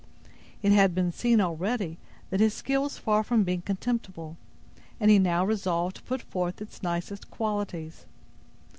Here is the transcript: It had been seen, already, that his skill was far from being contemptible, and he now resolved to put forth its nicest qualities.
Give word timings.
It 0.63 0.71
had 0.71 0.95
been 0.95 1.11
seen, 1.11 1.39
already, 1.39 1.99
that 2.31 2.39
his 2.39 2.55
skill 2.55 2.81
was 2.81 2.97
far 2.97 3.23
from 3.23 3.43
being 3.43 3.61
contemptible, 3.61 4.35
and 4.99 5.11
he 5.11 5.19
now 5.19 5.45
resolved 5.45 5.97
to 5.97 6.01
put 6.01 6.23
forth 6.23 6.59
its 6.59 6.81
nicest 6.81 7.29
qualities. 7.29 8.07